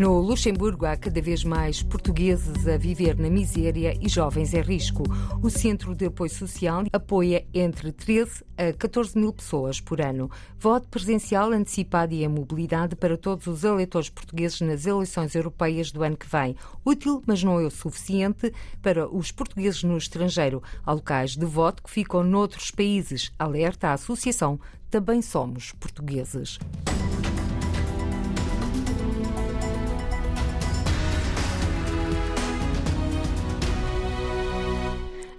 [0.00, 5.02] No Luxemburgo há cada vez mais portugueses a viver na miséria e jovens em risco.
[5.42, 10.30] O Centro de Apoio Social apoia entre 13 a 14 mil pessoas por ano.
[10.58, 16.02] Voto presencial antecipado e a mobilidade para todos os eleitores portugueses nas eleições europeias do
[16.02, 16.56] ano que vem.
[16.82, 20.62] Útil, mas não é o suficiente para os portugueses no estrangeiro.
[20.82, 23.30] Há locais de voto que ficam noutros países.
[23.38, 24.58] Alerta a Associação
[24.88, 26.58] Também Somos Portugueses.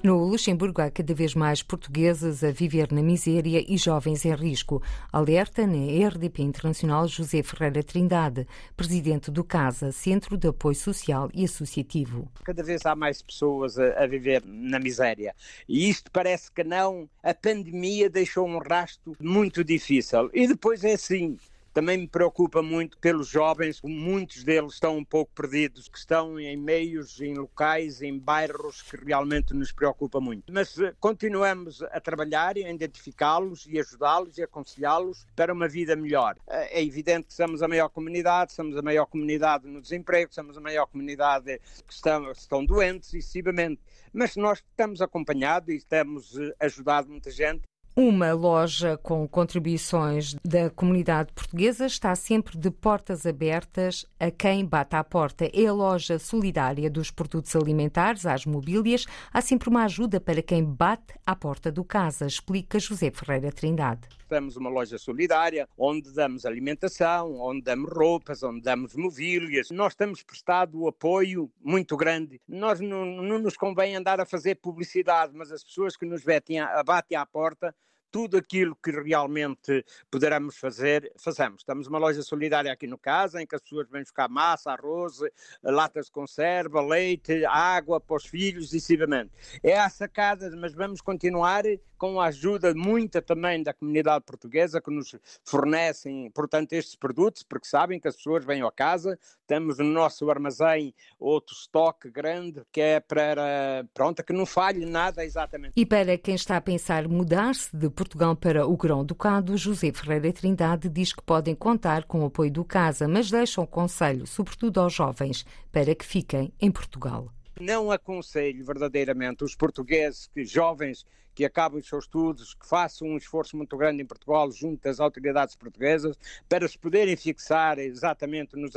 [0.04, 4.82] No Luxemburgo há cada vez mais portugueses a viver na miséria e jovens em risco.
[5.14, 11.46] Alerta na RDP Internacional José Ferreira Trindade, presidente do CASA, Centro de Apoio Social e
[11.46, 12.28] Associativo.
[12.44, 15.36] Cada vez há mais pessoas a, a viver na miséria.
[15.70, 17.08] E isto parece que não.
[17.22, 20.32] A pandemia deixou um rasto muito difícil.
[20.34, 21.38] E depois é assim
[21.74, 26.58] também me preocupa muito pelos jovens, muitos deles estão um pouco perdidos, que estão em
[26.58, 30.52] meios, em locais, em bairros que realmente nos preocupa muito.
[30.52, 36.36] Mas eh, continuamos a trabalhar a identificá-los e ajudá-los e aconselhá-los para uma vida melhor.
[36.48, 40.58] Eh, é evidente que somos a maior comunidade, somos a maior comunidade no desemprego, somos
[40.58, 43.82] a maior comunidade que estão, estão doentes, excessivamente.
[44.14, 50.70] Mas nós estamos acompanhados e temos eh, ajudado muita gente uma loja com contribuições da
[50.70, 55.50] comunidade portuguesa está sempre de portas abertas a quem bate à porta.
[55.54, 59.06] É a loja solidária dos produtos alimentares às mobílias.
[59.34, 64.08] Há sempre uma ajuda para quem bate à porta do casa, explica José Ferreira Trindade.
[64.30, 69.70] Temos uma loja solidária onde damos alimentação, onde damos roupas, onde damos mobílias.
[69.72, 72.40] Nós temos prestado apoio muito grande.
[72.48, 76.62] Nós não, não nos convém andar a fazer publicidade, mas as pessoas que nos batem
[76.62, 77.76] à, batem à porta
[78.12, 81.62] tudo aquilo que realmente poderamos fazer, fazemos.
[81.62, 85.20] Estamos uma loja solidária aqui no casa, em que as pessoas vêm buscar massa, arroz,
[85.64, 89.32] latas de conserva, leite, água para os filhos, decisivamente.
[89.64, 91.64] É a sacada, mas vamos continuar
[92.02, 97.68] com a ajuda muita também da comunidade portuguesa que nos fornecem, portanto, estes produtos, porque
[97.68, 102.82] sabem que as pessoas vêm à casa, temos no nosso armazém outro estoque grande que
[102.82, 105.74] é para, pronto, que não falhe nada exatamente.
[105.76, 110.90] E para quem está a pensar mudar-se de Portugal para o Grão-Ducado, José Ferreira Trindade
[110.90, 114.92] diz que podem contar com o apoio do Casa, mas deixa um conselho, sobretudo aos
[114.92, 117.32] jovens, para que fiquem em Portugal.
[117.62, 123.18] Não aconselho verdadeiramente os portugueses que jovens que acabem os seus estudos, que façam um
[123.18, 126.18] esforço muito grande em Portugal junto às autoridades portuguesas
[126.48, 128.74] para se poderem fixar exatamente nos,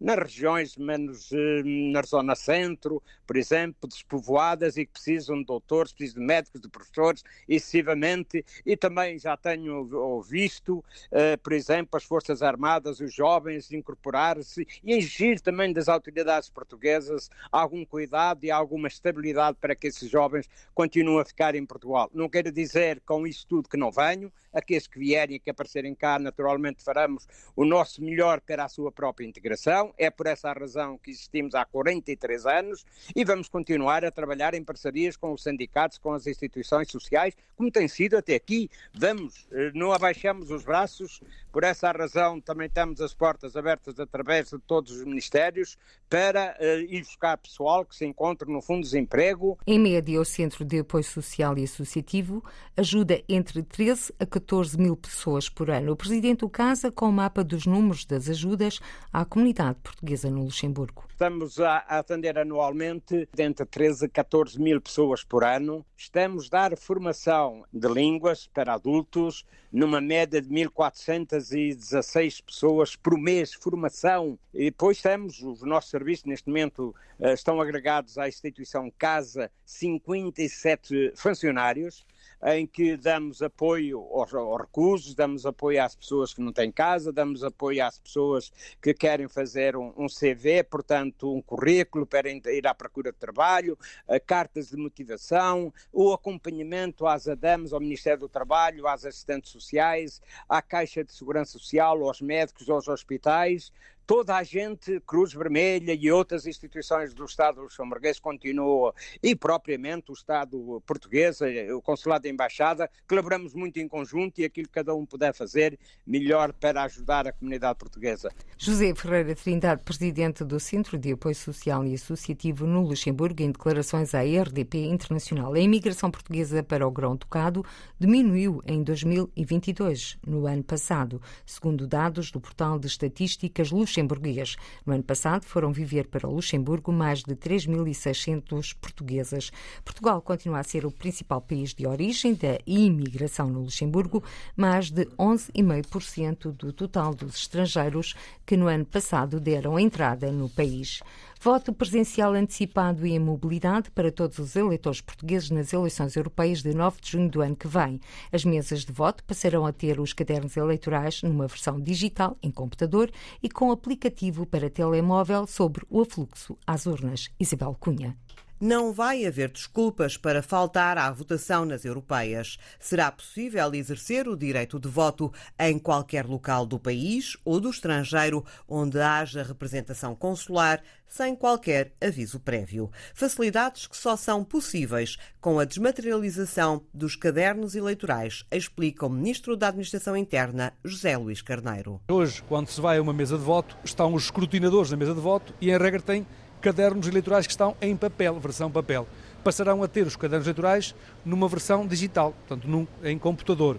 [0.00, 5.92] nas regiões menos eh, na zona centro, por exemplo, despovoadas e que precisam de doutores,
[5.92, 12.04] precisam de médicos, de professores, excessivamente, e também já tenho visto, eh, por exemplo, as
[12.04, 18.88] Forças Armadas, os jovens incorporar-se e exigir também das autoridades portuguesas algum cuidado e alguma
[18.88, 23.46] estabilidade para que esses jovens continuem a ficar em Portugal não quero dizer com isso
[23.46, 28.02] tudo que não venho, aqueles que vierem e que aparecerem cá, naturalmente faremos o nosso
[28.02, 29.92] melhor para a sua própria integração.
[29.98, 34.64] É por essa razão que existimos há 43 anos e vamos continuar a trabalhar em
[34.64, 38.70] parcerias com os sindicatos, com as instituições sociais, como tem sido até aqui.
[38.94, 41.20] Vamos, eh, não abaixamos os braços,
[41.56, 46.80] por essa razão também temos as portas abertas através de todos os ministérios para uh,
[46.92, 49.58] ir buscar pessoal que se encontra no Fundo de Desemprego.
[49.66, 52.44] Em média, o Centro de Apoio Social e Associativo
[52.76, 55.92] ajuda entre 13 a 14 14 mil pessoas por ano.
[55.92, 58.80] O presidente do Casa com o mapa dos números das ajudas
[59.12, 61.04] à comunidade portuguesa no Luxemburgo.
[61.08, 65.84] Estamos a atender anualmente entre 13 a 14 mil pessoas por ano.
[65.96, 69.44] Estamos a dar formação de línguas para adultos,
[69.76, 74.38] numa média de 1.416 pessoas por mês, formação.
[74.54, 81.12] E depois temos os nossos serviços, neste momento, eh, estão agregados à instituição Casa 57
[81.14, 82.06] funcionários
[82.44, 87.12] em que damos apoio aos, aos recursos, damos apoio às pessoas que não têm casa,
[87.12, 92.66] damos apoio às pessoas que querem fazer um, um CV, portanto, um currículo para ir
[92.66, 98.28] à procura de trabalho, uh, cartas de motivação, o acompanhamento às ADAMs, ao Ministério do
[98.28, 103.72] Trabalho, às assistentes sociais, à Caixa de Segurança Social, aos médicos, aos hospitais,
[104.06, 110.14] toda a gente, Cruz Vermelha e outras instituições do Estado luxemburguês continuam, e propriamente o
[110.14, 111.40] Estado português,
[111.74, 115.78] o Consulado da Embaixada, colaboramos muito em conjunto e aquilo que cada um puder fazer,
[116.06, 118.30] melhor para ajudar a comunidade portuguesa.
[118.56, 124.14] José Ferreira Trindade, presidente do Centro de Apoio Social e Associativo no Luxemburgo, em declarações
[124.14, 125.52] à RDP Internacional.
[125.52, 127.64] A imigração portuguesa para o Grão-Ducado
[127.98, 134.56] diminuiu em 2022, no ano passado, segundo dados do portal de estatísticas luxemburguês luxemburguês.
[134.84, 139.50] No ano passado foram viver para Luxemburgo mais de 3.600 portuguesas.
[139.84, 144.22] Portugal continua a ser o principal país de origem da imigração no Luxemburgo,
[144.54, 148.14] mais de 11,5% do total dos estrangeiros
[148.46, 151.00] que no ano passado deram entrada no país.
[151.40, 156.72] Voto presencial antecipado e em mobilidade para todos os eleitores portugueses nas eleições europeias de
[156.72, 158.00] 9 de junho do ano que vem.
[158.32, 163.10] As mesas de voto passarão a ter os cadernos eleitorais numa versão digital, em computador
[163.42, 167.28] e com aplicativo para telemóvel sobre o afluxo às urnas.
[167.38, 168.16] Isabel Cunha.
[168.58, 172.56] Não vai haver desculpas para faltar à votação nas europeias.
[172.80, 178.42] Será possível exercer o direito de voto em qualquer local do país ou do estrangeiro
[178.66, 182.90] onde haja representação consular, sem qualquer aviso prévio.
[183.14, 189.68] Facilidades que só são possíveis com a desmaterialização dos cadernos eleitorais, explica o Ministro da
[189.68, 192.00] Administração Interna, José Luís Carneiro.
[192.10, 195.20] Hoje, quando se vai a uma mesa de voto, estão os escrutinadores na mesa de
[195.20, 196.26] voto e, em regra, tem
[196.60, 199.06] cadernos eleitorais que estão em papel, versão papel.
[199.44, 200.94] Passarão a ter os cadernos eleitorais
[201.24, 203.78] numa versão digital, portanto, num, em computador.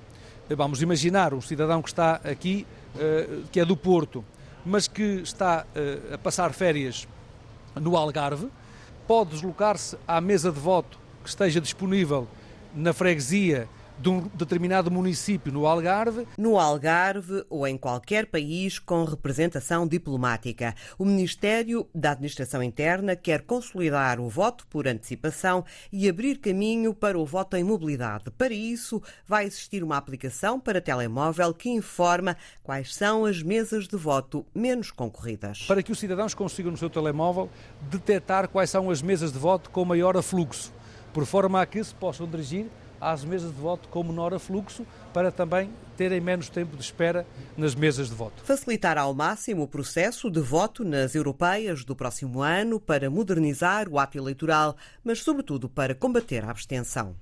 [0.49, 2.65] Vamos imaginar um cidadão que está aqui,
[2.95, 4.23] uh, que é do Porto,
[4.65, 7.07] mas que está uh, a passar férias
[7.75, 8.47] no Algarve,
[9.05, 12.27] pode deslocar-se à mesa de voto que esteja disponível
[12.73, 13.67] na freguesia
[13.99, 16.27] de um determinado município no Algarve.
[16.37, 20.75] No Algarve ou em qualquer país com representação diplomática.
[20.97, 27.17] O Ministério da Administração Interna quer consolidar o voto por antecipação e abrir caminho para
[27.17, 28.29] o voto em mobilidade.
[28.31, 33.95] Para isso, vai existir uma aplicação para telemóvel que informa quais são as mesas de
[33.95, 35.63] voto menos concorridas.
[35.67, 37.49] Para que os cidadãos consigam no seu telemóvel
[37.81, 40.71] detectar quais são as mesas de voto com maior afluxo,
[41.13, 42.67] por forma a que se possam dirigir
[42.99, 47.25] às mesas de voto com menor afluxo, para também terem menos tempo de espera
[47.57, 48.43] nas mesas de voto.
[48.43, 53.97] Facilitar ao máximo o processo de voto nas europeias do próximo ano para modernizar o
[53.97, 57.15] ato eleitoral, mas sobretudo para combater a abstenção.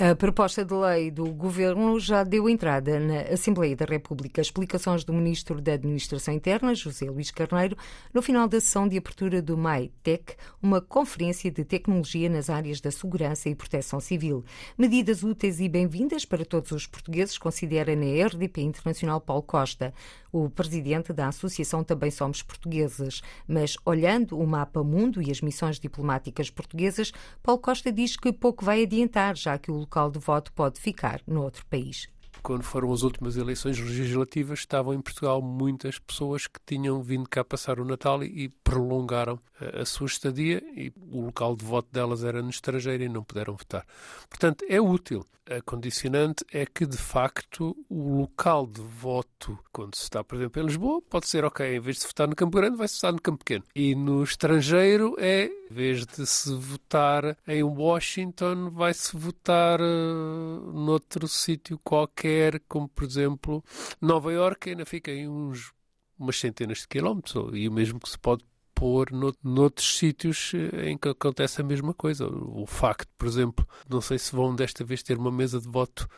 [0.00, 4.40] A proposta de lei do Governo já deu entrada na Assembleia da República.
[4.40, 7.76] Explicações do Ministro da Administração Interna, José Luís Carneiro,
[8.14, 12.92] no final da sessão de abertura do MAITEC, uma conferência de tecnologia nas áreas da
[12.92, 14.44] segurança e proteção civil.
[14.76, 19.92] Medidas úteis e bem-vindas para todos os portugueses, considera na RDP Internacional Paulo Costa.
[20.30, 23.22] O presidente da Associação Também Somos Portugueses.
[23.48, 27.12] Mas, olhando o mapa mundo e as missões diplomáticas portuguesas,
[27.42, 31.20] Paulo Costa diz que pouco vai adiantar, já que o local de voto pode ficar
[31.26, 32.08] no outro país.
[32.42, 37.44] Quando foram as últimas eleições legislativas, estavam em Portugal muitas pessoas que tinham vindo cá
[37.44, 42.22] passar o Natal e prolongaram a, a sua estadia e o local de voto delas
[42.22, 43.86] era no estrangeiro e não puderam votar.
[44.28, 45.24] Portanto, é útil.
[45.50, 50.60] A condicionante é que, de facto, o local de voto, quando se está, por exemplo,
[50.60, 53.22] em Lisboa, pode ser, ok, em vez de votar no Campo Grande, vai-se votar no
[53.22, 53.64] Campo Pequeno.
[53.74, 61.26] E no estrangeiro é, em vez de se votar em Washington, vai-se votar uh, noutro
[61.26, 63.64] sítio qualquer, como, por exemplo,
[64.02, 65.72] Nova Iorque, ainda fica em uns
[66.18, 68.44] umas centenas de quilómetros, e o mesmo que se pode
[68.78, 72.28] pôr no, noutros sítios eh, em que acontece a mesma coisa.
[72.28, 76.08] O facto, por exemplo, não sei se vão desta vez ter uma mesa de voto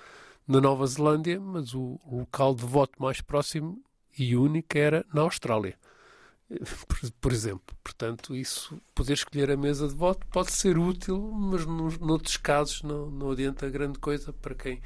[0.47, 3.83] na Nova Zelândia, mas o local de voto mais próximo
[4.19, 5.75] e único era na Austrália.
[6.87, 11.65] Por, por, exemplo, portanto, isso, poder escolher a mesa de voto pode ser útil, mas
[11.65, 14.83] nos, noutros casos não, não adianta grande coisa para quem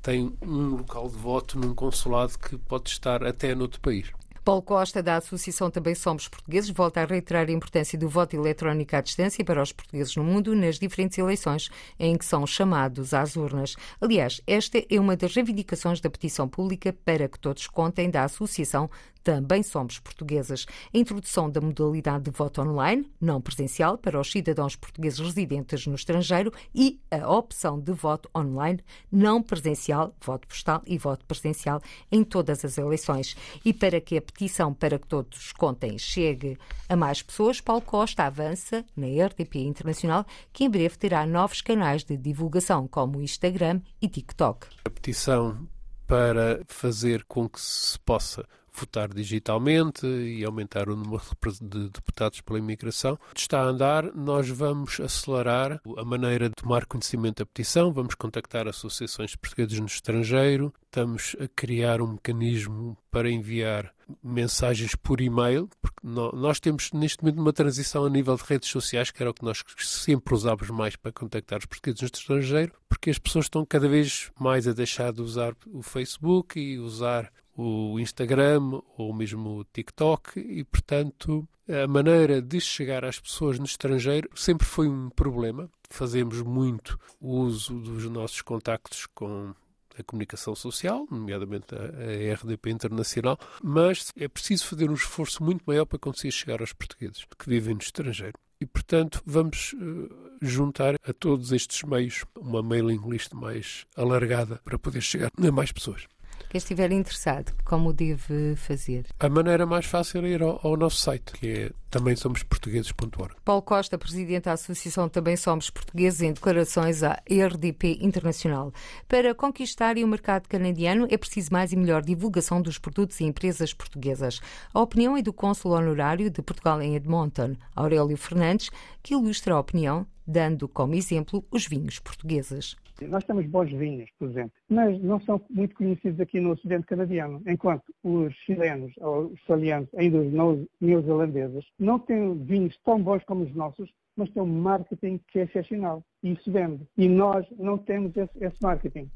[0.00, 4.10] tem um local de voto num consulado que pode estar até noutro país.
[4.48, 8.96] Paulo Costa, da Associação Também Somos Portugueses, volta a reiterar a importância do voto eletrónico
[8.96, 11.68] à distância para os portugueses no mundo nas diferentes eleições
[12.00, 13.76] em que são chamados às urnas.
[14.00, 18.88] Aliás, esta é uma das reivindicações da petição pública para que todos contem da Associação
[19.28, 20.64] também somos portuguesas.
[20.94, 25.94] A introdução da modalidade de voto online, não presencial, para os cidadãos portugueses residentes no
[25.94, 28.82] estrangeiro e a opção de voto online,
[29.12, 33.36] não presencial, voto postal e voto presencial em todas as eleições.
[33.62, 36.56] E para que a petição para que todos contem chegue
[36.88, 42.02] a mais pessoas, Paulo Costa avança na RDP Internacional que em breve terá novos canais
[42.02, 44.68] de divulgação, como o Instagram e TikTok.
[44.86, 45.68] A petição
[46.06, 48.46] para fazer com que se possa
[48.78, 51.22] votar digitalmente e aumentar o número
[51.60, 53.18] de deputados pela imigração.
[53.34, 58.68] Está a andar, nós vamos acelerar a maneira de tomar conhecimento da petição, vamos contactar
[58.68, 63.92] associações portuguesas no estrangeiro, estamos a criar um mecanismo para enviar
[64.22, 69.10] mensagens por e-mail, porque nós temos neste momento uma transição a nível de redes sociais,
[69.10, 73.10] que era o que nós sempre usávamos mais para contactar os portugueses no estrangeiro, porque
[73.10, 77.98] as pessoas estão cada vez mais a deixar de usar o Facebook e usar o
[77.98, 84.30] Instagram ou mesmo o TikTok e, portanto, a maneira de chegar às pessoas no estrangeiro
[84.36, 85.68] sempre foi um problema.
[85.90, 89.52] Fazemos muito uso dos nossos contactos com
[89.98, 95.84] a comunicação social, nomeadamente a, RDP Internacional, mas é preciso fazer um esforço muito maior
[95.84, 98.34] para conseguir chegar aos portugueses que vivem no estrangeiro.
[98.60, 100.08] E, portanto, vamos uh,
[100.40, 105.72] juntar a todos estes meios uma mailing list mais alargada para poder chegar a mais
[105.72, 106.06] pessoas.
[106.48, 109.04] Quem estiver interessado, como deve fazer?
[109.20, 113.34] A maneira mais fácil é ir ao, ao nosso site, que é também somos portugueses.org.
[113.44, 118.72] Paulo Costa, presidente da Associação Também Somos Portugueses, em declarações à RDP Internacional.
[119.06, 123.74] Para conquistar o mercado canadiano é preciso mais e melhor divulgação dos produtos e empresas
[123.74, 124.40] portuguesas.
[124.72, 128.70] A opinião é do cônsul honorário de Portugal em Edmonton, Aurélio Fernandes,
[129.02, 132.76] que ilustra a opinião dando como exemplo os vinhos portugueses.
[133.06, 137.40] Nós temos bons vinhos, por exemplo, mas não são muito conhecidos aqui no Ocidente canadiano,
[137.46, 143.44] enquanto os chilenos ou os italianos, ainda os neozelandeses, não têm vinhos tão bons como
[143.44, 146.02] os nossos, mas têm um marketing que é excepcional.
[146.22, 146.84] E isso vende.
[146.96, 149.08] E nós não temos esse, esse marketing.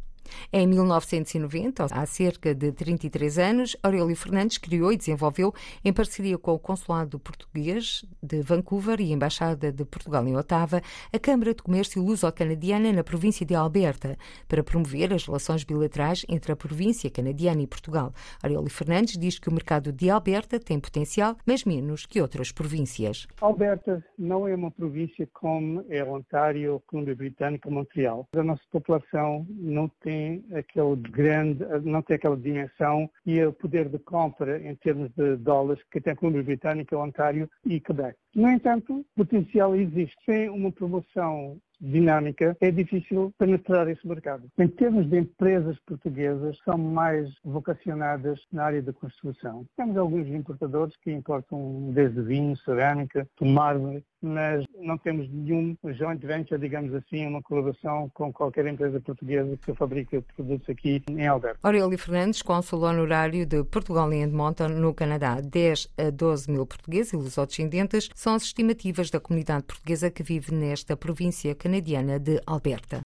[0.50, 5.52] Em 1990, há cerca de 33 anos, Aurélio Fernandes criou e desenvolveu,
[5.84, 10.80] em parceria com o Consulado Português de Vancouver e a Embaixada de Portugal em Otava,
[11.12, 14.16] a Câmara de Comércio Luso-Canadiana na província de Alberta,
[14.49, 18.12] para promover as relações bilaterais entre a província canadiana e Portugal.
[18.42, 23.26] Aurélio Fernandes diz que o mercado de Alberta tem potencial, mas menos que outras províncias.
[23.40, 28.28] Alberta não é uma província como é Ontário, Colômbia Britânica, Montreal.
[28.34, 33.89] A nossa população não tem tem aquele grande, não tem aquela dimensão e o poder
[33.89, 38.17] de compra em termos de dólares que tem a Colômbia Britânica, Ontário e Quebec.
[38.35, 40.17] No entanto, potencial existe.
[40.25, 44.49] Sem uma promoção dinâmica, é difícil penetrar esse mercado.
[44.57, 49.67] Em termos de empresas portuguesas, são mais vocacionadas na área da construção.
[49.77, 56.61] Temos alguns importadores que importam desde vinho, cerâmica, mármore, mas não temos nenhum joint venture,
[56.61, 61.59] digamos assim, uma colaboração com qualquer empresa portuguesa que fabrica produtos aqui em Alberto.
[61.62, 65.41] Aurélio Fernandes, cônsul honorário de Portugal em Edmonton, no Canadá.
[65.41, 70.55] 10 a 12 mil portugueses e lusodescendentes são as estimativas da comunidade portuguesa que vive
[70.55, 73.02] nesta província canadiana de Alberta.